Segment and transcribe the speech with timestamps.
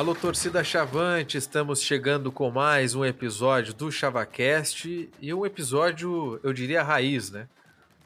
[0.00, 6.54] Alô, torcida Chavante, estamos chegando com mais um episódio do ChavaCast e um episódio, eu
[6.54, 7.46] diria, raiz, né?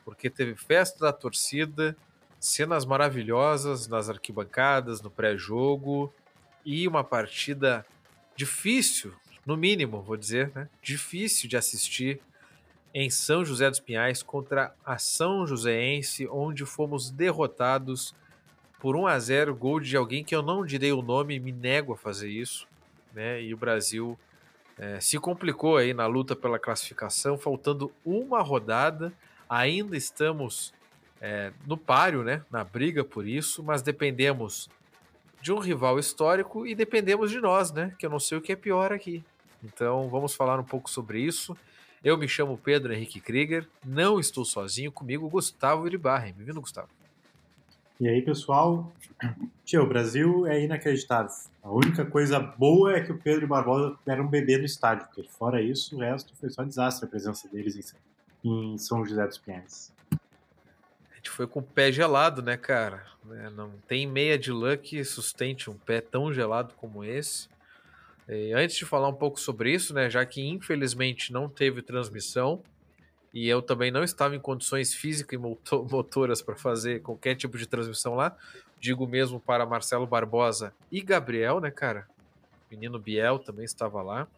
[0.04, 1.96] Porque teve festa da torcida,
[2.40, 6.12] cenas maravilhosas nas arquibancadas, no pré-jogo
[6.64, 7.86] e uma partida
[8.34, 9.14] difícil,
[9.46, 10.68] no mínimo, vou dizer, né?
[10.82, 12.20] Difícil de assistir
[12.92, 18.16] em São José dos Pinhais contra a São Joséense, onde fomos derrotados
[18.78, 21.92] por 1 a 0 gol de alguém que eu não direi o nome, me nego
[21.92, 22.66] a fazer isso,
[23.12, 23.42] né?
[23.42, 24.18] E o Brasil
[24.78, 29.12] é, se complicou aí na luta pela classificação, faltando uma rodada,
[29.48, 30.72] ainda estamos
[31.20, 32.42] é, no páreo, né?
[32.50, 34.68] Na briga por isso, mas dependemos
[35.40, 37.94] de um rival histórico e dependemos de nós, né?
[37.98, 39.24] Que eu não sei o que é pior aqui.
[39.62, 41.56] Então vamos falar um pouco sobre isso.
[42.02, 46.34] Eu me chamo Pedro Henrique Krieger, não estou sozinho, comigo Gustavo Iribarren.
[46.34, 47.03] Bem-vindo, Gustavo.
[48.00, 48.92] E aí, pessoal?
[49.64, 51.30] Tio, o Brasil é inacreditável.
[51.62, 54.64] A única coisa boa é que o Pedro e o Barbosa deram um bebê no
[54.64, 57.94] estádio, porque fora isso, o resto foi só desastre a presença deles
[58.42, 59.94] em São José dos Pinhais.
[61.12, 63.06] A gente foi com o pé gelado, né, cara?
[63.30, 67.48] É, não tem meia de lã que sustente um pé tão gelado como esse.
[68.28, 72.60] E antes de falar um pouco sobre isso, né, já que infelizmente não teve transmissão,
[73.34, 75.42] e eu também não estava em condições físicas e
[75.90, 78.36] motoras para fazer qualquer tipo de transmissão lá.
[78.78, 82.06] Digo mesmo para Marcelo Barbosa e Gabriel, né, cara?
[82.70, 84.28] O menino Biel também estava lá.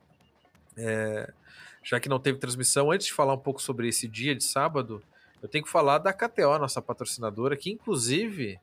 [0.78, 1.30] É,
[1.82, 5.02] já que não teve transmissão, antes de falar um pouco sobre esse dia de sábado,
[5.42, 8.58] eu tenho que falar da KTO, nossa patrocinadora, que inclusive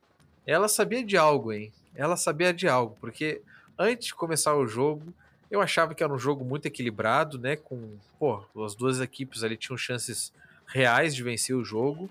[0.47, 1.71] ela sabia de algo, hein?
[1.93, 3.41] Ela sabia de algo, porque
[3.77, 5.13] antes de começar o jogo,
[5.53, 7.55] eu achava que era um jogo muito equilibrado, né?
[7.55, 10.33] Com, pô, as duas equipes ali tinham chances
[10.65, 12.09] reais de vencer o jogo.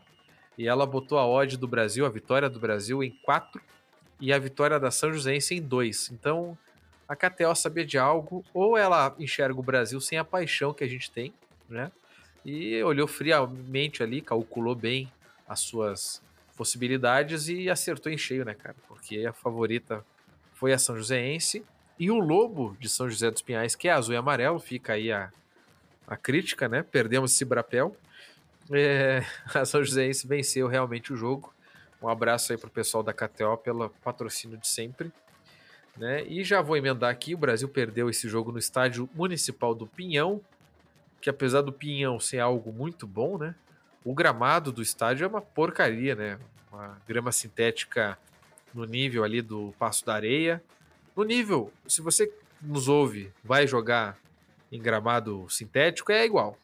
[0.57, 3.61] E ela botou a odd do Brasil, a vitória do Brasil, em 4
[4.21, 6.13] e a vitória da São Joséense em 2.
[6.13, 6.57] Então,
[7.09, 10.89] a KTO sabia de algo, ou ela enxerga o Brasil sem a paixão que a
[10.89, 11.35] gente tem,
[11.69, 11.91] né?
[12.45, 15.11] E olhou friamente ali, calculou bem
[15.49, 16.23] as suas
[16.57, 18.77] possibilidades e acertou em cheio, né, cara?
[18.87, 20.05] Porque a favorita
[20.55, 21.65] foi a São Joséense
[21.99, 25.13] e o Lobo de São José dos Pinhais, que é azul e amarelo, fica aí
[25.13, 25.31] a,
[26.07, 26.83] a crítica, né?
[26.83, 27.97] Perdemos esse brapel.
[28.71, 31.53] É, a São Joséense venceu realmente o jogo.
[32.03, 35.13] Um abraço aí pro pessoal da KTO pelo patrocínio de sempre.
[35.97, 36.25] Né?
[36.25, 40.41] E já vou emendar aqui: o Brasil perdeu esse jogo no estádio municipal do Pinhão,
[41.21, 43.55] que apesar do Pinhão ser algo muito bom, né?
[44.05, 46.39] O gramado do estádio é uma porcaria, né?
[46.73, 48.19] Uma grama sintética
[48.75, 50.63] no nível ali do Passo da Areia.
[51.15, 54.19] No nível, se você nos ouve, vai jogar
[54.71, 56.57] em gramado sintético, é igual.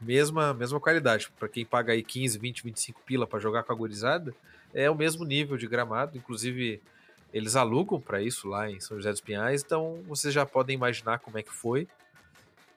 [0.00, 1.30] Mesma, mesma qualidade.
[1.38, 4.34] Para quem paga aí 15, 20, 25 pila para jogar com a gorizada,
[4.72, 6.16] é o mesmo nível de gramado.
[6.16, 6.80] Inclusive,
[7.32, 11.18] eles alugam para isso lá em São José dos Pinhais, então vocês já podem imaginar
[11.18, 11.88] como é que foi.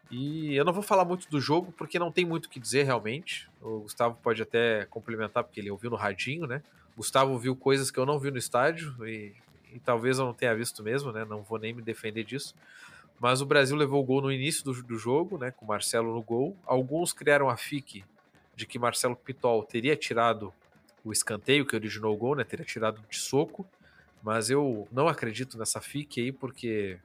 [0.10, 2.84] E eu não vou falar muito do jogo porque não tem muito o que dizer
[2.84, 3.50] realmente.
[3.62, 6.62] O Gustavo pode até complementar porque ele ouviu no radinho, né?
[6.96, 9.34] Gustavo viu coisas que eu não vi no estádio e
[9.76, 11.26] e talvez eu não tenha visto mesmo, né?
[11.26, 12.56] Não vou nem me defender disso.
[13.20, 15.52] Mas o Brasil levou o gol no início do, do jogo, né?
[15.52, 16.56] Com o Marcelo no gol.
[16.66, 18.06] Alguns criaram a fique
[18.56, 20.54] de que Marcelo Pitol teria tirado
[21.04, 22.46] o escanteio que originou o gol, né?
[22.46, 23.68] Teria tirado de soco.
[24.24, 26.98] Mas eu não acredito nessa fique aí, porque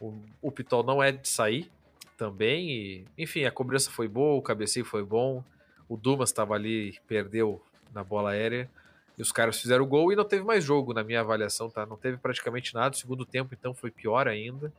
[0.00, 1.68] o, o Pitol não é de sair
[2.16, 2.70] também.
[2.70, 5.44] E, enfim, a cobrança foi boa, o cabeceio foi bom.
[5.88, 7.60] O Dumas estava ali, perdeu
[7.92, 8.70] na bola aérea.
[9.16, 11.86] E os caras fizeram o gol e não teve mais jogo na minha avaliação, tá?
[11.86, 12.94] Não teve praticamente nada.
[12.94, 14.72] O segundo tempo, então, foi pior ainda.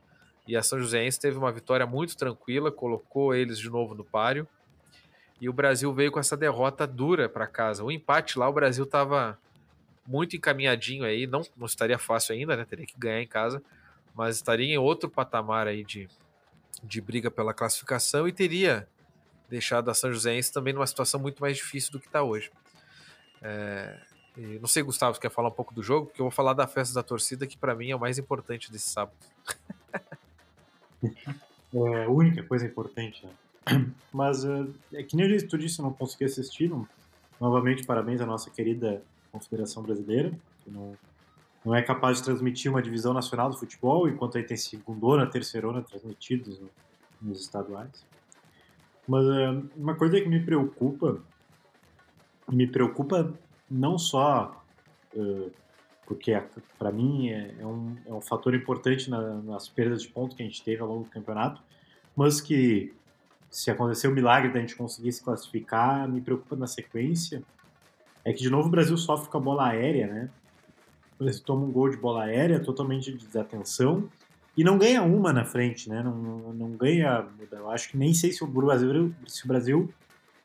[0.46, 4.46] E a São Joséense teve uma vitória muito tranquila, colocou eles de novo no páreo.
[5.40, 7.82] E o Brasil veio com essa derrota dura para casa.
[7.82, 9.38] O empate lá, o Brasil estava
[10.06, 11.26] muito encaminhadinho aí.
[11.26, 12.64] Não, não estaria fácil ainda, né?
[12.64, 13.62] Teria que ganhar em casa.
[14.14, 16.08] Mas estaria em outro patamar aí de,
[16.82, 18.88] de briga pela classificação e teria
[19.48, 22.50] deixado a São Joséense também numa situação muito mais difícil do que está hoje.
[23.42, 23.98] É,
[24.36, 26.06] e não sei, Gustavo, você quer falar um pouco do jogo?
[26.06, 28.70] Porque eu vou falar da festa da torcida, que para mim é o mais importante
[28.70, 29.16] desse sábado.
[31.02, 33.32] é a única coisa importante, né?
[34.12, 36.68] Mas é, é que nem tu disse, eu não consegui assistir.
[36.68, 36.86] Não...
[37.40, 39.02] Novamente, parabéns à nossa querida
[39.32, 40.96] Confederação Brasileira, que não,
[41.64, 45.82] não é capaz de transmitir uma divisão nacional do futebol, enquanto aí tem segundona, terceirona
[45.82, 46.60] transmitidos
[47.20, 48.04] nos estaduais.
[49.06, 51.20] Mas é, uma coisa que me preocupa,
[52.48, 53.34] me preocupa
[53.70, 54.62] não só
[55.14, 55.50] uh,
[56.06, 56.40] porque
[56.78, 60.42] para mim é, é, um, é um fator importante na, nas perdas de pontos que
[60.42, 61.60] a gente teve ao longo do campeonato,
[62.14, 62.94] mas que
[63.50, 67.42] se acontecer o milagre da gente conseguir se classificar, me preocupa na sequência,
[68.24, 70.30] é que de novo o Brasil sofre com a bola aérea, né?
[71.18, 74.08] o Brasil toma um gol de bola aérea, totalmente de desatenção,
[74.56, 76.02] e não ganha uma na frente, né?
[76.02, 76.14] Não,
[76.52, 77.26] não ganha.
[77.52, 79.92] Eu acho que nem sei se o Brasil, se o Brasil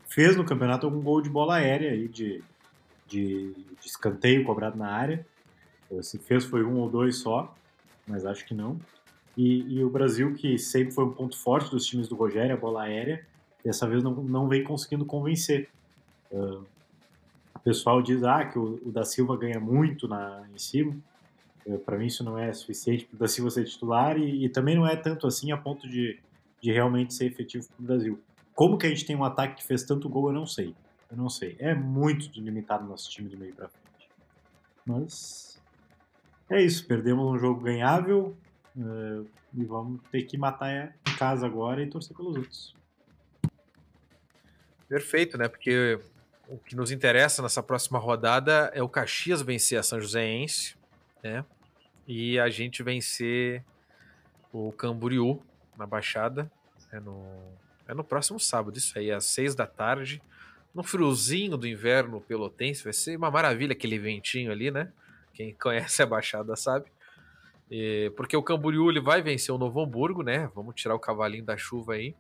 [0.07, 2.43] fez no campeonato algum gol de bola aérea aí, de,
[3.11, 5.25] de, de escanteio cobrado na área.
[6.01, 7.53] Se fez foi um ou dois só,
[8.07, 8.79] mas acho que não.
[9.37, 12.59] E, e, o Brasil, que sempre foi um ponto forte dos times do Rogério, a
[12.59, 13.25] bola aérea,
[13.63, 15.69] dessa vez não, não vem conseguindo convencer.
[16.31, 16.65] Uh,
[17.55, 20.95] o pessoal diz ah, que o, o da Silva ganha muito na, em cima.
[21.65, 24.49] Uh, Para mim, isso não é suficiente para o da Silva ser titular e, e,
[24.49, 26.19] também não é tanto assim a ponto de,
[26.61, 28.19] de realmente ser efetivo para o Brasil.
[28.53, 30.75] Como que a gente tem um ataque que fez tanto gol, eu não sei.
[31.11, 31.57] Eu não sei.
[31.59, 34.09] É muito limitado nosso time do meio para frente.
[34.85, 35.61] Mas
[36.49, 36.87] é isso.
[36.87, 38.37] Perdemos um jogo ganhável
[38.77, 42.75] uh, e vamos ter que matar em casa agora e torcer pelos outros.
[44.87, 45.49] Perfeito, né?
[45.49, 45.99] Porque
[46.47, 50.75] o que nos interessa nessa próxima rodada é o Caxias vencer a São Joséense,
[51.21, 51.45] né?
[52.07, 53.63] E a gente vencer
[54.51, 55.41] o Camboriú
[55.77, 56.51] na Baixada.
[56.91, 57.25] É no,
[57.87, 60.21] é no próximo sábado, isso aí, às seis da tarde.
[60.73, 64.91] No friozinho do inverno pelotense, vai ser uma maravilha aquele ventinho ali, né?
[65.33, 66.85] Quem conhece a Baixada sabe.
[67.69, 70.49] E, porque o Camboriú ele vai vencer o Novo Hamburgo, né?
[70.55, 72.15] Vamos tirar o cavalinho da chuva aí.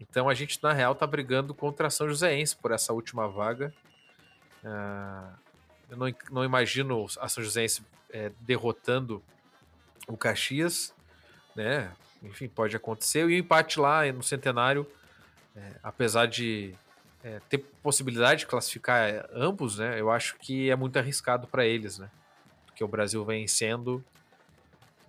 [0.00, 3.72] Então a gente, na real, tá brigando contra São Joséense por essa última vaga.
[4.64, 5.32] Uh,
[5.90, 9.22] eu não, não, imagino a São Joséense é, derrotando
[10.08, 10.94] o Caxias,
[11.54, 11.92] né?
[12.22, 13.20] Enfim, pode acontecer.
[13.20, 14.86] E o empate lá no Centenário,
[15.56, 16.74] é, apesar de
[17.24, 20.00] é, ter possibilidade de classificar ambos, né?
[20.00, 22.10] Eu acho que é muito arriscado para eles, né?
[22.66, 24.04] Porque o Brasil vencendo,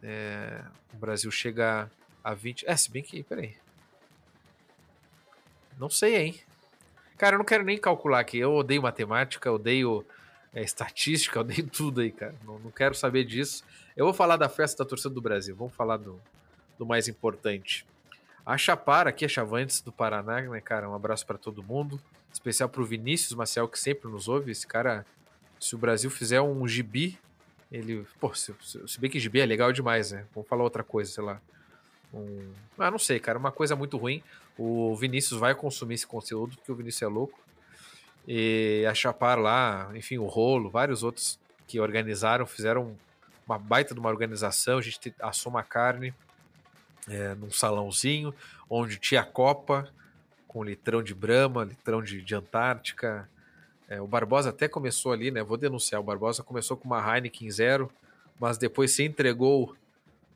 [0.01, 0.61] é,
[0.93, 1.89] o Brasil chega
[2.23, 2.65] a 20.
[2.67, 3.23] É, se bem que.
[3.23, 3.55] Peraí.
[5.79, 6.41] Não sei, hein?
[7.17, 8.37] Cara, eu não quero nem calcular aqui.
[8.37, 10.05] Eu odeio matemática, odeio
[10.53, 12.35] é, estatística, odeio tudo aí, cara.
[12.43, 13.63] Não, não, quero saber disso.
[13.95, 15.55] Eu vou falar da festa da torcida do Brasil.
[15.55, 16.19] Vamos falar do,
[16.77, 17.85] do mais importante.
[18.45, 20.89] A Chapara, aqui, a Chavantes do Paraná, né, cara?
[20.89, 21.99] Um abraço para todo mundo.
[22.31, 24.51] Especial pro Vinícius Maciel, que sempre nos ouve.
[24.51, 25.05] Esse cara,
[25.59, 27.17] se o Brasil fizer um gibi,
[27.71, 28.05] ele.
[28.19, 30.25] Pô, se, se bem que gibi é legal demais, né?
[30.33, 31.41] Vamos falar outra coisa, sei lá.
[32.13, 32.51] Um...
[32.77, 33.39] Ah, não sei, cara.
[33.39, 34.21] Uma coisa muito ruim.
[34.57, 37.39] O Vinícius vai consumir esse conteúdo, porque o Vinícius é louco.
[38.27, 42.97] E a Chapar lá, enfim, o Rolo, vários outros que organizaram, fizeram
[43.47, 44.79] uma baita de uma organização.
[44.79, 46.13] A gente assou uma carne
[47.07, 48.33] é, num salãozinho,
[48.69, 49.89] onde tinha copa,
[50.47, 53.29] com litrão de Brahma, litrão de, de Antártica.
[53.87, 55.43] É, o Barbosa até começou ali, né?
[55.43, 55.99] Vou denunciar.
[55.99, 57.91] O Barbosa começou com uma Heineken Zero,
[58.39, 59.75] mas depois se entregou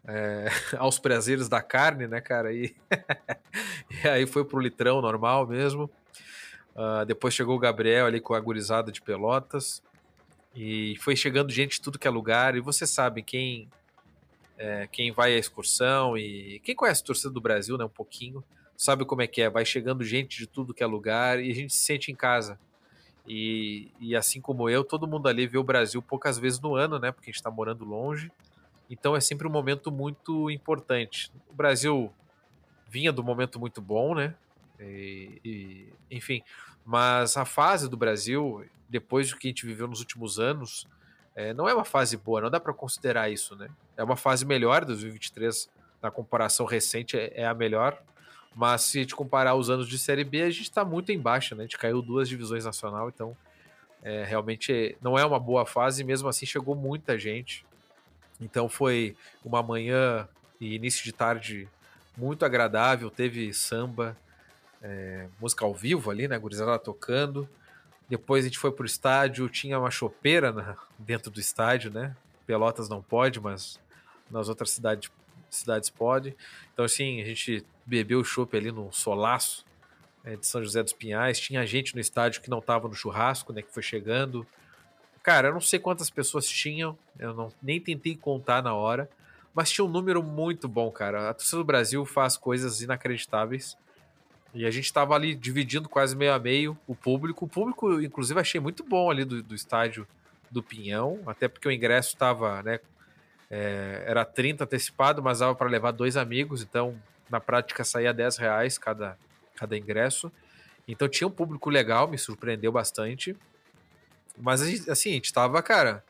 [0.06, 0.48] é,
[0.78, 2.52] aos prazeres da carne, né, cara?
[2.54, 2.76] E,
[4.04, 5.90] e aí foi pro litrão normal mesmo.
[6.76, 9.82] Uh, depois chegou o Gabriel ali com a gurizada de Pelotas.
[10.56, 12.56] E foi chegando gente de tudo que é lugar.
[12.56, 13.70] E você sabe, quem,
[14.58, 18.44] é, quem vai à excursão e quem conhece a torcida do Brasil, né, um pouquinho,
[18.76, 19.50] sabe como é que é.
[19.50, 22.60] Vai chegando gente de tudo que é lugar e a gente se sente em casa.
[23.28, 26.98] E, e assim como eu, todo mundo ali vê o Brasil poucas vezes no ano,
[26.98, 27.12] né?
[27.12, 28.32] Porque a gente está morando longe.
[28.90, 31.32] Então é sempre um momento muito importante.
[31.50, 32.12] O Brasil
[32.88, 34.34] vinha do momento muito bom, né?
[34.80, 36.42] E, e, enfim,
[36.86, 40.88] mas a fase do Brasil, depois do que a gente viveu nos últimos anos,
[41.38, 43.70] é, não é uma fase boa, não dá para considerar isso, né?
[43.96, 45.70] É uma fase melhor, 2023,
[46.02, 48.02] na comparação recente, é, é, a melhor.
[48.56, 51.54] Mas se a gente comparar os anos de Série B, a gente está muito embaixo,
[51.54, 51.62] né?
[51.62, 53.38] A gente caiu duas divisões nacional, então
[54.02, 57.64] é, realmente não é uma boa fase, mesmo assim chegou muita gente.
[58.42, 59.16] Então foi
[59.46, 60.28] uma manhã
[60.60, 61.70] e início de tarde
[62.18, 63.12] muito agradável.
[63.12, 64.18] Teve samba,
[64.82, 66.40] é, música ao vivo ali, né?
[66.40, 67.48] Gurizada tocando.
[68.10, 72.16] Depois a gente foi pro estádio, tinha uma chopeira na, dentro do estádio, né?
[72.46, 73.80] Pelotas não pode, mas
[74.32, 75.12] nas outras cidades,
[75.50, 76.36] cidades pode.
[76.74, 79.66] Então, assim, a gente bebeu o chopp ali no solaço
[80.24, 81.40] é, de São José dos Pinhais.
[81.40, 83.62] Tinha gente no estádio que não estava no churrasco, né?
[83.62, 84.48] Que foi chegando.
[85.22, 89.10] Cara, eu não sei quantas pessoas tinham, eu não nem tentei contar na hora,
[89.54, 91.30] mas tinha um número muito bom, cara.
[91.30, 93.78] A torcida do Brasil faz coisas inacreditáveis.
[94.58, 97.46] E a gente estava ali dividindo quase meio a meio o público.
[97.46, 100.08] O público, inclusive, achei muito bom ali do, do estádio
[100.50, 102.80] do Pinhão, até porque o ingresso estava, né?
[103.52, 107.00] É, era 30 antecipado, mas dava para levar dois amigos, então
[107.30, 109.16] na prática saía 10 reais cada,
[109.56, 110.32] cada ingresso.
[110.88, 113.38] Então tinha um público legal, me surpreendeu bastante.
[114.36, 116.04] Mas assim, a gente tava, cara,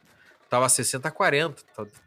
[0.49, 1.63] tava 60 a 40,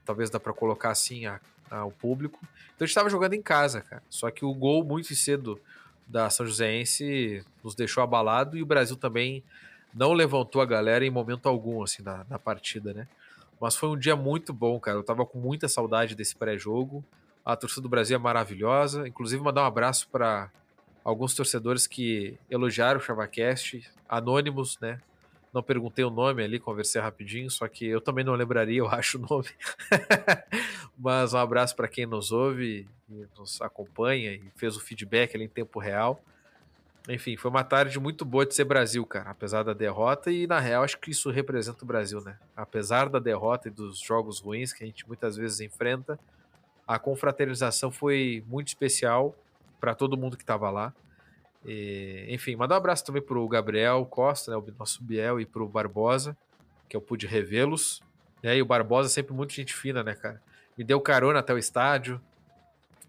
[0.06, 1.38] talvez dá para colocar assim a,
[1.70, 2.38] a, o público.
[2.75, 4.02] Então a gente tava jogando em casa, cara.
[4.09, 5.61] Só que o gol muito cedo
[6.10, 9.42] da São Joséense nos deixou abalado e o Brasil também
[9.94, 13.06] não levantou a galera em momento algum assim da, da partida, né?
[13.60, 14.98] Mas foi um dia muito bom, cara.
[14.98, 17.04] Eu tava com muita saudade desse pré-jogo.
[17.44, 19.06] A torcida do Brasil é maravilhosa.
[19.06, 20.50] Inclusive, mandar um abraço para
[21.04, 24.98] alguns torcedores que elogiaram o ChavaCast, anônimos, né?
[25.52, 29.19] Não perguntei o nome ali, conversei rapidinho, só que eu também não lembraria, eu acho
[29.19, 29.49] o nome.
[30.97, 35.45] Mas um abraço para quem nos ouve e nos acompanha e fez o feedback ali
[35.45, 36.23] em tempo real.
[37.09, 40.61] Enfim, foi uma tarde muito boa de ser Brasil, cara, apesar da derrota, e na
[40.61, 42.38] real acho que isso representa o Brasil, né?
[42.54, 46.19] Apesar da derrota e dos jogos ruins que a gente muitas vezes enfrenta,
[46.87, 49.35] a confraternização foi muito especial
[49.80, 50.92] para todo mundo que estava lá.
[51.64, 55.68] E, enfim, mandar um abraço também pro Gabriel Costa, né, o nosso Biel, e pro
[55.68, 56.36] Barbosa,
[56.88, 58.02] que eu pude revê-los.
[58.42, 60.40] E o Barbosa é sempre muito gente fina, né, cara?
[60.76, 62.20] Me deu carona até o estádio.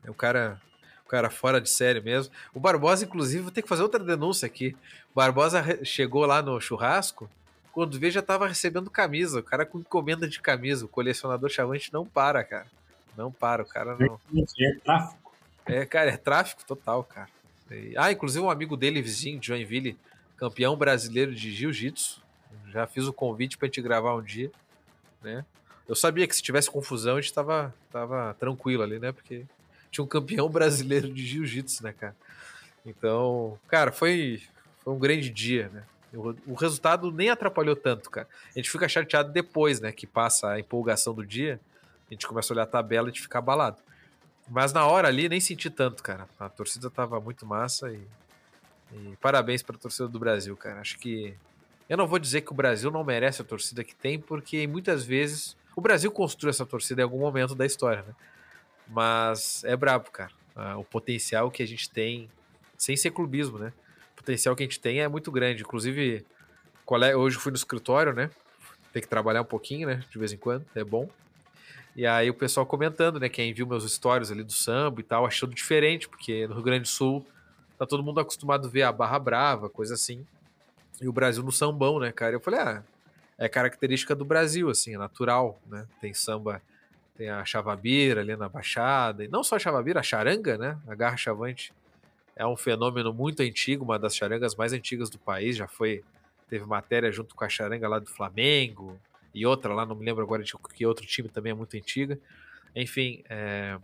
[0.03, 0.62] É o cara,
[1.05, 2.34] o cara fora de série mesmo.
[2.53, 4.75] O Barbosa, inclusive, vou ter que fazer outra denúncia aqui.
[5.12, 7.29] O Barbosa chegou lá no churrasco,
[7.72, 9.39] quando vê já tava recebendo camisa.
[9.39, 10.84] O cara com encomenda de camisa.
[10.84, 12.67] O colecionador chavante não para, cara.
[13.15, 14.20] Não para, o cara não.
[14.60, 15.34] É tráfico.
[15.65, 17.29] É, cara, é tráfico total, cara.
[17.98, 19.98] Ah, inclusive um amigo dele, vizinho, Joinville,
[20.38, 22.22] campeão brasileiro de jiu-jitsu.
[22.70, 24.51] Já fiz o convite pra gente gravar um dia,
[25.22, 25.46] né?
[25.88, 29.12] Eu sabia que se tivesse confusão, a gente tava, tava tranquilo ali, né?
[29.12, 29.46] Porque
[29.90, 32.16] tinha um campeão brasileiro de jiu-jitsu, né, cara?
[32.86, 34.42] Então, cara, foi,
[34.80, 35.84] foi um grande dia, né?
[36.13, 38.28] O, o, resultado nem atrapalhou tanto, cara.
[38.50, 39.92] A gente fica chateado depois, né?
[39.92, 41.60] Que passa a empolgação do dia.
[42.10, 43.82] A gente começa a olhar a tabela e a gente fica abalado.
[44.51, 46.27] Mas na hora ali nem senti tanto, cara.
[46.38, 48.05] A torcida tava muito massa e,
[48.91, 50.81] e parabéns para a torcida do Brasil, cara.
[50.81, 51.34] Acho que
[51.88, 55.05] eu não vou dizer que o Brasil não merece a torcida que tem, porque muitas
[55.05, 58.13] vezes o Brasil construiu essa torcida em algum momento da história, né?
[58.89, 60.31] Mas é brabo, cara.
[60.53, 62.29] Ah, o potencial que a gente tem,
[62.77, 63.72] sem ser clubismo, né?
[64.12, 65.62] O potencial que a gente tem é muito grande.
[65.62, 66.25] Inclusive,
[67.17, 68.29] hoje fui no escritório, né?
[68.91, 70.03] Tem que trabalhar um pouquinho, né?
[70.12, 71.10] De vez em quando, é bom.
[71.96, 73.28] E aí o pessoal comentando, né?
[73.28, 76.84] Quem viu meus stories ali do samba e tal, achando diferente, porque no Rio Grande
[76.84, 77.26] do Sul
[77.78, 80.26] tá todo mundo acostumado a ver a barra brava, coisa assim.
[81.02, 82.34] E o Brasil no sambão, né, cara?
[82.34, 82.84] Eu falei, ah,
[83.38, 85.86] é característica do Brasil, assim, é natural, né?
[86.00, 86.62] Tem samba,
[87.18, 90.78] tem a chavabira ali na Baixada, e não só a chavabira, a charanga, né?
[90.88, 91.74] A garra chavante
[92.36, 96.04] é um fenômeno muito antigo, uma das charangas mais antigas do país, já foi,
[96.50, 98.98] teve matéria junto com a charanga lá do Flamengo,
[99.34, 102.20] e outra lá, não me lembro agora de que outro time também é muito antiga.
[102.76, 103.78] Enfim, é,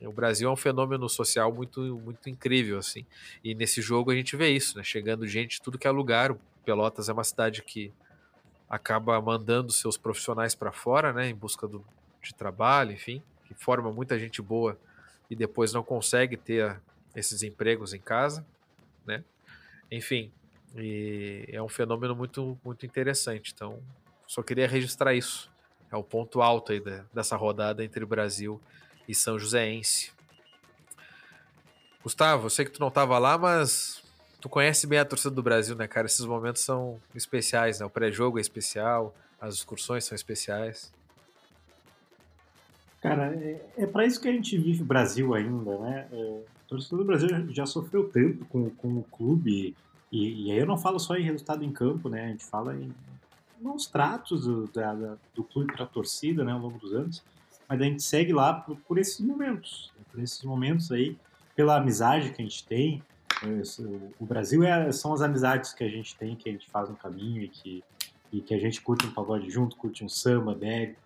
[0.00, 3.04] o Brasil é um fenômeno social muito, muito incrível, assim.
[3.42, 4.84] E nesse jogo a gente vê isso, né?
[4.84, 6.30] Chegando gente de tudo que é lugar.
[6.30, 7.92] O Pelotas é uma cidade que
[8.68, 11.28] acaba mandando seus profissionais para fora, né?
[11.28, 11.84] Em busca do,
[12.22, 13.22] de trabalho, enfim.
[13.44, 14.78] Que forma muita gente boa
[15.30, 16.80] e depois não consegue ter
[17.14, 18.46] esses empregos em casa,
[19.06, 19.24] né?
[19.90, 20.30] Enfim,
[21.48, 23.52] é um fenômeno muito, muito interessante.
[23.54, 23.82] Então,
[24.28, 25.50] só queria registrar isso.
[25.90, 26.82] É o ponto alto aí
[27.12, 28.60] dessa rodada entre Brasil
[29.08, 30.12] e São Joséense.
[32.02, 34.02] Gustavo, eu sei que tu não estava lá, mas
[34.38, 36.06] tu conhece bem a torcida do Brasil, né, cara?
[36.06, 37.86] Esses momentos são especiais, né?
[37.86, 40.92] O pré-jogo é especial, as excursões são especiais.
[43.00, 46.06] Cara, é, é para isso que a gente vive o Brasil ainda, né?
[46.12, 49.74] É, a torcida do Brasil já sofreu tanto com, com o clube,
[50.12, 52.26] e, e aí eu não falo só em resultado em campo, né?
[52.26, 52.92] A gente fala em
[53.60, 57.24] nos tratos do, da, do clube para a torcida né, ao longo dos anos,
[57.68, 61.16] mas a gente segue lá por, por, esses momentos, por esses momentos aí,
[61.54, 63.02] pela amizade que a gente tem.
[64.18, 66.96] O Brasil é, são as amizades que a gente tem, que a gente faz no
[66.96, 67.84] caminho e que,
[68.32, 70.96] e que a gente curte um pagode junto, curte um samba, bebe.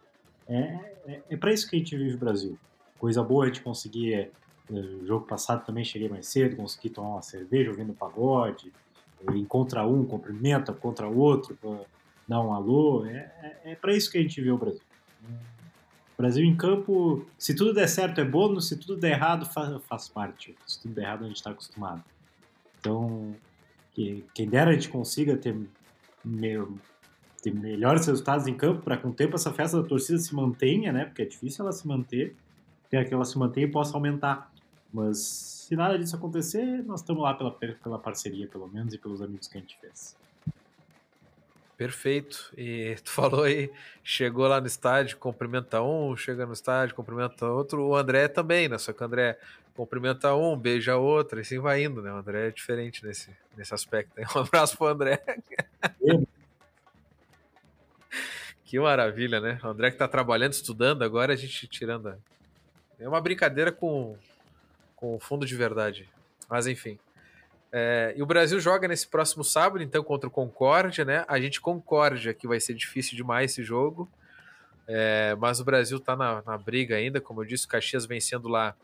[0.48, 2.58] É, é, é para isso que a gente vive o Brasil.
[2.98, 4.14] Coisa boa a gente conseguir.
[4.14, 4.30] É,
[4.70, 8.72] no jogo passado também cheguei mais cedo, consegui tomar uma cerveja ouvindo pagode.
[9.34, 11.58] Encontra um, cumprimenta contra o outro
[12.26, 13.04] dar um alô.
[13.06, 13.32] É,
[13.64, 14.82] é, é para isso que a gente vê o Brasil.
[15.22, 19.82] O Brasil em campo, se tudo der certo é bônus, se tudo der errado faz,
[19.84, 20.54] faz parte.
[20.66, 22.02] Se tudo der errado a gente está acostumado.
[22.78, 23.34] Então,
[23.92, 25.56] que, quem dera a gente consiga ter,
[26.24, 26.76] meu,
[27.42, 30.92] ter melhores resultados em campo para com o tempo essa festa da torcida se mantenha,
[30.92, 31.06] né?
[31.06, 32.36] Porque é difícil ela se manter,
[32.88, 34.52] que ela se mantenha e possa aumentar.
[34.92, 39.22] Mas se nada disso acontecer, nós estamos lá pela, pela parceria, pelo menos, e pelos
[39.22, 40.16] amigos que a gente fez.
[41.82, 42.52] Perfeito.
[42.56, 43.68] E tu falou aí,
[44.04, 47.84] chegou lá no estádio, cumprimenta um, chega no estádio, cumprimenta outro.
[47.84, 48.78] O André também, né?
[48.78, 49.36] Só que o André
[49.74, 52.12] cumprimenta um, beija outro, e assim vai indo, né?
[52.12, 54.12] O André é diferente nesse, nesse aspecto.
[54.36, 55.20] Um abraço pro André.
[58.64, 59.58] que maravilha, né?
[59.64, 62.14] O André que tá trabalhando, estudando, agora a gente tirando.
[62.96, 64.16] É uma brincadeira com,
[64.94, 66.08] com fundo de verdade.
[66.48, 66.96] Mas enfim.
[67.74, 71.24] É, e o Brasil joga nesse próximo sábado, então, contra o Concórdia, né?
[71.26, 74.10] A gente concorda que vai ser difícil demais esse jogo.
[74.86, 78.48] É, mas o Brasil está na, na, briga ainda, como eu disse, o Caxias vencendo
[78.48, 78.76] lá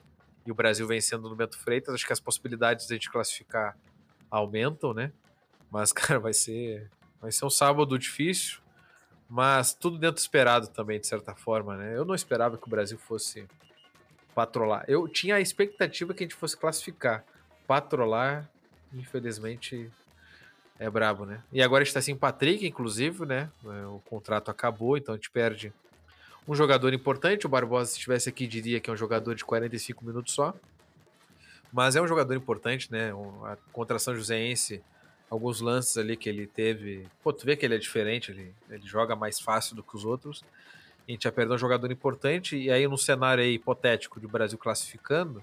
[0.46, 1.94] e o Brasil vencendo no Bento Freitas.
[1.94, 3.76] Acho que as possibilidades de a gente classificar
[4.30, 5.12] aumentam, né?
[5.70, 6.88] Mas, cara, vai ser,
[7.20, 8.60] vai ser um sábado difícil,
[9.28, 11.94] mas tudo dentro do esperado também, de certa forma, né?
[11.94, 13.46] Eu não esperava que o Brasil fosse
[14.34, 14.84] patrolar.
[14.88, 17.22] Eu tinha a expectativa que a gente fosse classificar.
[17.66, 18.48] Patrolar,
[18.94, 19.90] infelizmente,
[20.78, 21.42] é brabo, né?
[21.52, 23.50] E agora está sem Patrick, inclusive, né?
[23.64, 25.72] É, o contrato acabou, então a gente perde
[26.46, 27.46] um jogador importante.
[27.46, 30.54] O Barbosa, se estivesse aqui, diria que é um jogador de 45 minutos só.
[31.72, 33.12] Mas é um jogador importante, né?
[33.44, 34.82] A contração Joséense,
[35.28, 37.06] alguns lances ali que ele teve.
[37.22, 40.04] Pô, tu vê que ele é diferente, ele, ele joga mais fácil do que os
[40.04, 40.42] outros.
[41.06, 44.58] A gente já perdeu um jogador importante, e aí, no cenário aí hipotético de Brasil
[44.58, 45.42] classificando,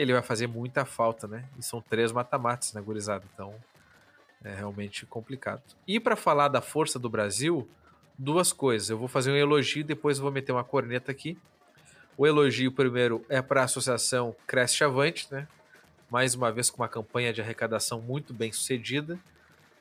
[0.00, 1.44] ele vai fazer muita falta, né?
[1.58, 3.24] E são três mata-matas, né, gurizada?
[3.34, 3.54] Então,
[4.42, 5.62] é realmente complicado.
[5.86, 7.68] E para falar da força do Brasil,
[8.18, 8.90] duas coisas.
[8.90, 11.38] Eu vou fazer um elogio e depois vou meter uma corneta aqui.
[12.16, 15.46] O elogio primeiro é para a associação Cresce Chavante, né?
[16.10, 19.18] Mais uma vez com uma campanha de arrecadação muito bem sucedida.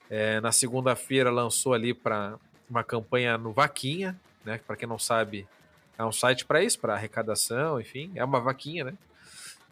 [0.09, 2.37] É, na segunda-feira lançou ali para
[2.69, 4.59] uma campanha no Vaquinha, né?
[4.65, 5.47] Para quem não sabe,
[5.97, 8.93] é um site para isso, para arrecadação, enfim, é uma vaquinha, né?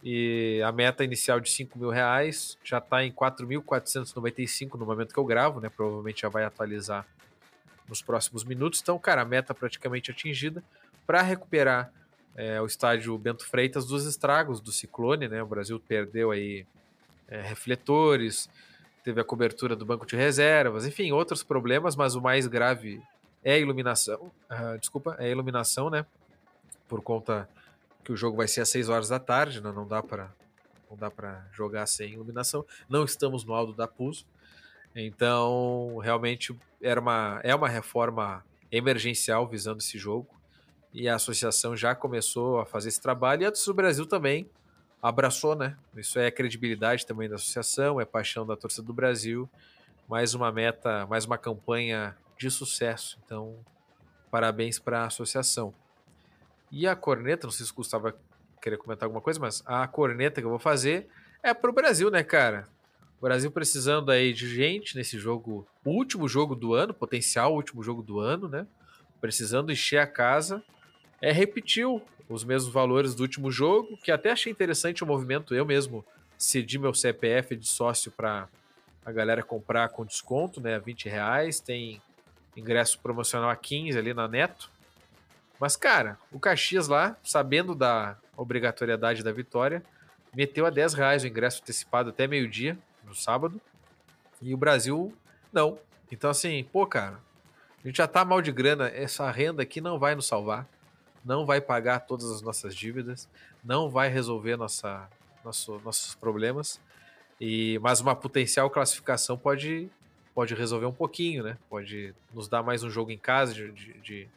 [0.03, 5.19] E a meta inicial de 5 mil reais já está em 4.495 no momento que
[5.19, 5.69] eu gravo, né?
[5.69, 7.05] Provavelmente já vai atualizar
[7.87, 8.79] nos próximos minutos.
[8.81, 10.63] Então, cara, a meta praticamente atingida
[11.05, 11.91] para recuperar
[12.35, 15.41] é, o estádio Bento Freitas dos estragos do ciclone, né?
[15.41, 16.65] O Brasil perdeu aí
[17.27, 18.49] é, refletores,
[19.03, 23.01] teve a cobertura do banco de reservas, enfim, outros problemas, mas o mais grave
[23.43, 24.31] é a iluminação.
[24.51, 26.05] Uh, desculpa, é a iluminação, né?
[26.87, 27.47] Por conta
[28.07, 29.69] que o jogo vai ser às 6 horas da tarde, né?
[29.69, 30.33] não dá para
[30.89, 32.65] não dá para jogar sem iluminação.
[32.87, 34.25] Não estamos no Aldo da Pus.
[34.95, 40.29] Então, realmente era uma é uma reforma emergencial visando esse jogo.
[40.93, 44.49] E a associação já começou a fazer esse trabalho e a do Brasil também
[45.01, 45.75] abraçou, né?
[45.97, 49.49] Isso é credibilidade também da associação, é paixão da torcida do Brasil.
[50.07, 53.19] Mais uma meta, mais uma campanha de sucesso.
[53.25, 53.59] Então,
[54.31, 55.73] parabéns para a associação.
[56.71, 58.13] E a corneta, não sei se o Gustavo
[58.61, 61.07] querer comentar alguma coisa, mas a corneta que eu vou fazer
[61.41, 62.67] é pro Brasil, né, cara?
[63.19, 68.03] O Brasil precisando aí de gente nesse jogo, último jogo do ano, potencial último jogo
[68.03, 68.67] do ano, né?
[69.19, 70.63] Precisando encher a casa.
[71.19, 75.55] É, repetiu os mesmos valores do último jogo, que até achei interessante o movimento.
[75.55, 76.05] Eu mesmo
[76.37, 78.47] cedi meu CPF de sócio para
[79.03, 80.77] a galera comprar com desconto, né?
[80.77, 81.59] 20 reais.
[81.59, 82.01] Tem
[82.55, 84.69] ingresso promocional a 15 ali na Neto.
[85.59, 89.83] Mas, cara, o Caxias lá, sabendo da obrigatoriedade da vitória,
[90.33, 93.59] meteu a 10 reais o ingresso antecipado até meio-dia, no sábado.
[94.41, 95.13] E o Brasil,
[95.51, 95.79] não.
[96.11, 97.19] Então, assim, pô, cara,
[97.83, 98.87] a gente já tá mal de grana.
[98.87, 100.67] Essa renda aqui não vai nos salvar.
[101.25, 103.27] Não vai pagar todas as nossas dívidas.
[103.63, 105.09] Não vai resolver nossa,
[105.43, 106.79] nosso, nossos problemas.
[107.41, 109.89] E, mas uma potencial classificação pode,
[110.33, 111.57] pode resolver um pouquinho, né?
[111.69, 114.29] Pode nos dar mais um jogo em casa de, de, de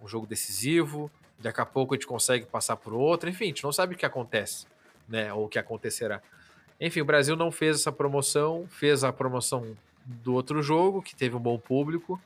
[0.00, 3.64] um jogo decisivo, daqui a pouco a gente consegue passar por outro, enfim, a gente
[3.64, 4.66] não sabe o que acontece,
[5.08, 6.22] né, ou o que acontecerá.
[6.80, 11.36] Enfim, o Brasil não fez essa promoção, fez a promoção do outro jogo, que teve
[11.36, 12.20] um bom público,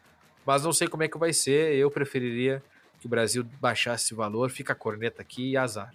[0.46, 2.62] mas não sei como é que vai ser, eu preferiria
[3.00, 5.94] que o Brasil baixasse esse valor, fica a corneta aqui e azar.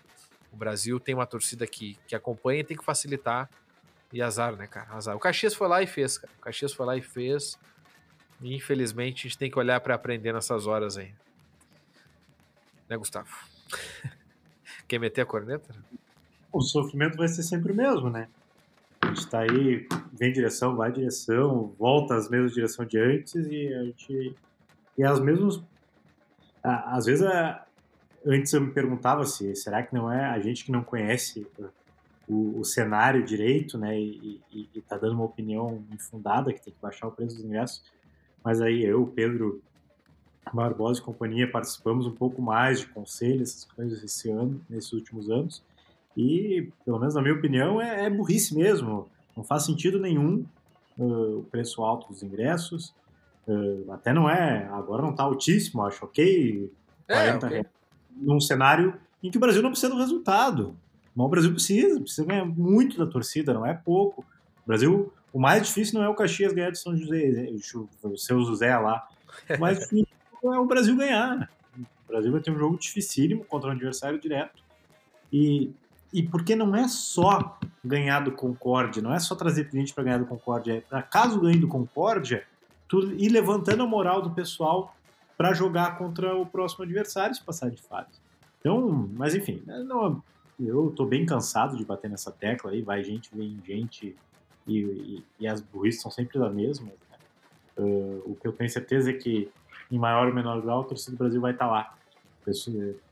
[0.51, 3.49] O Brasil tem uma torcida que, que acompanha e tem que facilitar,
[4.11, 5.15] e azar, né, cara, azar.
[5.15, 7.57] O Caxias foi lá e fez, cara, o Caxias foi lá e fez,
[8.43, 11.13] infelizmente a gente tem que olhar para aprender nessas horas aí.
[12.89, 13.29] Né, Gustavo?
[14.87, 15.73] Quer meter a corneta?
[16.51, 18.27] O sofrimento vai ser sempre o mesmo, né?
[19.01, 23.73] A gente tá aí, vem direção, vai direção, volta às mesmas direções de antes e
[23.73, 24.35] a gente.
[24.97, 25.61] E as mesmas.
[26.63, 27.25] Às vezes,
[28.25, 31.45] antes eu me perguntava se será que não é a gente que não conhece
[32.27, 33.99] o, o cenário direito, né?
[33.99, 37.43] E, e, e tá dando uma opinião infundada que tem que baixar o preço dos
[37.43, 37.83] ingressos
[38.43, 39.61] mas aí eu, Pedro
[40.53, 45.29] Barbosa e companhia participamos um pouco mais de conselho, essas coisas esse ano, nesses últimos
[45.29, 45.63] anos,
[46.15, 49.09] e, pelo menos na minha opinião, é, é burrice mesmo.
[49.35, 50.45] Não faz sentido nenhum
[50.97, 52.93] uh, o preço alto dos ingressos.
[53.47, 56.71] Uh, até não é, agora não está altíssimo, acho ok,
[57.07, 57.65] 40 é, okay.
[58.15, 60.75] num cenário em que o Brasil não precisa do resultado.
[61.15, 64.21] Mas o Brasil precisa, precisa ganhar muito da torcida, não é pouco.
[64.21, 67.49] O Brasil o mais difícil não é o Caxias ganhar de São José,
[68.03, 69.07] o seu José lá.
[69.49, 70.07] O mais difícil
[70.45, 71.49] é o Brasil ganhar.
[71.75, 74.61] O Brasil vai ter um jogo dificílimo contra um adversário direto.
[75.31, 75.71] E,
[76.13, 80.19] e porque não é só ganhar do Concórdia, não é só trazer cliente para ganhar
[80.19, 82.45] do Concórdia, é para caso ganhe do Concórdia,
[82.87, 84.95] tu ir levantando a moral do pessoal
[85.35, 88.21] para jogar contra o próximo adversário se passar de fase.
[88.59, 90.23] Então, mas enfim, né, não,
[90.59, 94.15] eu tô bem cansado de bater nessa tecla aí, vai gente, vem gente,
[94.67, 96.89] e, e, as burrices são sempre as mesmas.
[96.89, 97.17] Né?
[97.77, 99.49] Uh, o que eu tenho certeza é que,
[99.91, 101.95] em maior ou menor grau, a torcida do Brasil vai estar tá lá.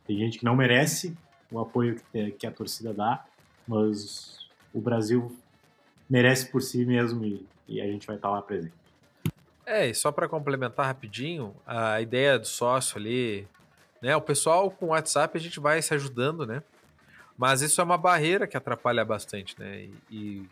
[0.05, 1.15] Tem gente que não merece
[1.51, 3.25] o apoio que, que a torcida dá,
[3.67, 5.35] mas o Brasil
[6.09, 8.73] merece por si mesmo e, e a gente vai estar tá lá presente.
[9.65, 13.47] É, e só para complementar rapidinho, a ideia do sócio ali,
[14.01, 14.15] né?
[14.15, 16.63] O pessoal com o WhatsApp a gente vai se ajudando, né?
[17.37, 19.83] Mas isso é uma barreira que atrapalha bastante, né?
[19.83, 20.49] E, e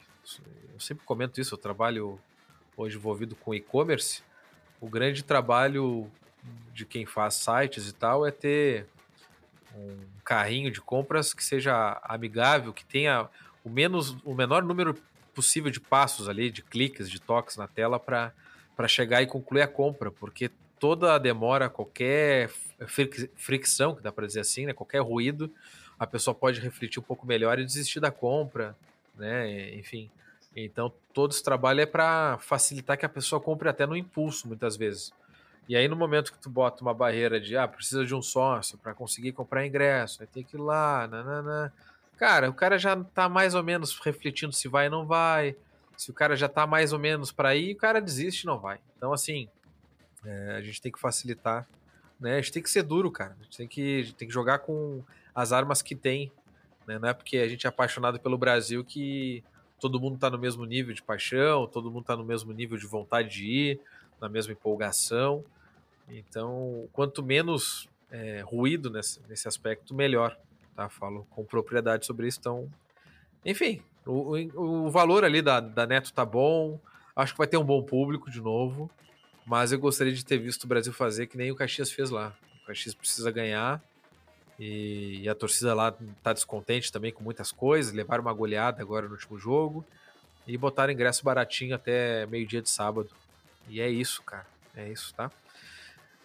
[0.74, 2.20] eu sempre comento isso, eu trabalho
[2.76, 4.22] hoje envolvido com e-commerce.
[4.80, 6.10] O grande trabalho
[6.74, 8.88] de quem faz sites e tal é ter
[9.76, 13.30] um carrinho de compras que seja amigável, que tenha
[13.63, 14.96] o menos o menor número
[15.34, 18.34] possível de passos ali, de cliques, de toques na tela para
[18.88, 22.50] chegar e concluir a compra, porque toda a demora, qualquer
[23.36, 25.54] fricção, que dá para dizer assim, né, qualquer ruído,
[25.98, 28.76] a pessoa pode refletir um pouco melhor e desistir da compra,
[29.19, 29.75] né?
[29.75, 30.10] Enfim.
[30.55, 34.75] Então, todo esse trabalho é para facilitar que a pessoa compre até no impulso, muitas
[34.75, 35.13] vezes.
[35.67, 38.77] E aí, no momento que tu bota uma barreira de, ah, precisa de um sócio
[38.79, 41.71] para conseguir comprar ingresso, aí tem que ir lá, nanana.
[42.17, 45.55] Cara, o cara já tá mais ou menos refletindo se vai ou não vai.
[45.95, 48.79] Se o cara já tá mais ou menos para ir, o cara desiste não vai.
[48.97, 49.47] Então, assim,
[50.25, 51.67] é, a gente tem que facilitar,
[52.19, 52.34] né?
[52.34, 53.36] A gente tem que ser duro, cara.
[53.39, 55.03] A gente tem que, tem que jogar com
[55.36, 56.32] as armas que tem.
[56.89, 56.97] Né?
[56.97, 59.43] Não é porque a gente é apaixonado pelo Brasil que
[59.80, 62.88] todo mundo está no mesmo nível de paixão, todo mundo está no mesmo nível de
[62.88, 63.80] vontade de ir,
[64.19, 65.45] na mesma empolgação.
[66.10, 70.36] Então, quanto menos é, ruído nesse, nesse aspecto, melhor.
[70.75, 70.89] Tá?
[70.89, 72.39] Falo com propriedade sobre isso.
[72.39, 72.67] Então,
[73.45, 76.80] enfim, o, o, o valor ali da, da Neto tá bom.
[77.15, 78.89] Acho que vai ter um bom público de novo.
[79.45, 82.36] Mas eu gostaria de ter visto o Brasil fazer que nem o Caxias fez lá.
[82.63, 83.80] O Caxias precisa ganhar
[84.60, 87.93] e, e a torcida lá tá descontente também com muitas coisas.
[87.93, 89.86] Levaram uma goleada agora no último jogo.
[90.45, 93.10] E botaram ingresso baratinho até meio-dia de sábado.
[93.69, 94.45] E é isso, cara.
[94.76, 95.32] É isso, tá?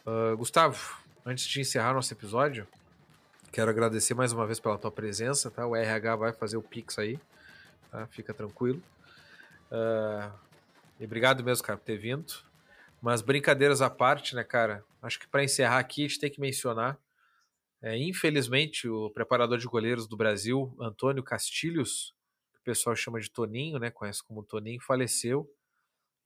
[0.05, 2.67] Uh, Gustavo, antes de encerrar nosso episódio,
[3.53, 5.67] quero agradecer mais uma vez pela tua presença, tá?
[5.67, 7.19] O RH vai fazer o Pix aí,
[7.91, 8.07] tá?
[8.09, 8.83] Fica tranquilo.
[9.71, 10.31] Uh,
[10.99, 12.35] e obrigado mesmo, cara, por ter vindo.
[13.01, 14.83] Mas brincadeiras à parte, né, cara?
[15.03, 16.99] Acho que para encerrar aqui, a gente tem que mencionar
[17.85, 22.15] é, infelizmente, o preparador de goleiros do Brasil, Antônio Castilhos,
[22.51, 25.47] que o pessoal chama de Toninho, né, conhece como Toninho, faleceu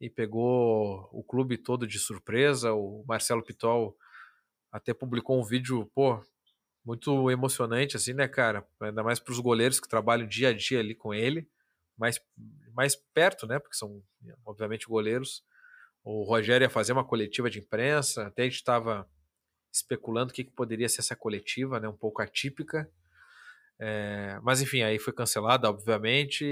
[0.00, 2.72] e pegou o clube todo de surpresa.
[2.72, 3.96] O Marcelo Pitol
[4.70, 6.24] até publicou um vídeo, pô,
[6.84, 8.64] muito emocionante, assim, né, cara?
[8.80, 11.50] Ainda mais para os goleiros que trabalham dia a dia ali com ele,
[11.96, 12.20] mais,
[12.72, 13.58] mais perto, né?
[13.58, 14.00] Porque são,
[14.46, 15.42] obviamente, goleiros.
[16.04, 19.10] O Rogério ia fazer uma coletiva de imprensa, até a gente estava
[19.78, 22.90] especulando o que, que poderia ser essa coletiva, né, um pouco atípica.
[23.80, 26.44] É, mas enfim, aí foi cancelada, obviamente.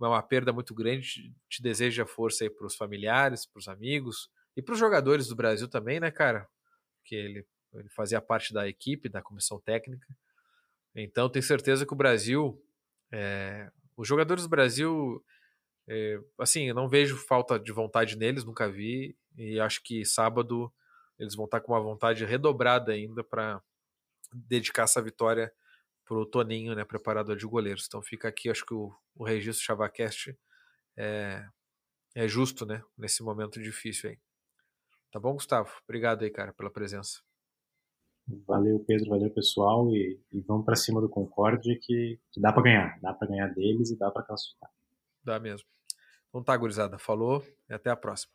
[0.00, 1.32] É uma perda muito grande.
[1.48, 5.36] Te desejo força aí para os familiares, para os amigos e para os jogadores do
[5.36, 6.48] Brasil também, né, cara?
[7.04, 10.06] Que ele, ele fazia parte da equipe, da comissão técnica.
[10.94, 12.60] Então, tenho certeza que o Brasil,
[13.12, 15.24] é, os jogadores do Brasil,
[15.88, 19.16] é, assim, eu não vejo falta de vontade neles, nunca vi.
[19.36, 20.72] E acho que sábado
[21.18, 23.62] eles vão estar com uma vontade redobrada ainda para
[24.32, 25.52] dedicar essa vitória
[26.04, 27.86] para o Toninho, né, preparador de goleiros.
[27.86, 30.36] Então fica aqui, acho que o, o registro Chavacast
[30.96, 31.46] é,
[32.14, 34.18] é justo, né, nesse momento difícil aí.
[35.10, 35.70] Tá bom, Gustavo?
[35.84, 37.22] Obrigado aí, cara, pela presença.
[38.46, 42.62] Valeu, Pedro, valeu, pessoal, e, e vamos para cima do Concorde que, que dá para
[42.62, 44.70] ganhar, dá para ganhar deles e dá para classificar.
[45.22, 45.68] Dá mesmo.
[46.28, 48.32] Então tá, gurizada, falou e até a próxima.